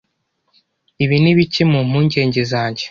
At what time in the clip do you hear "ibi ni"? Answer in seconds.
1.03-1.31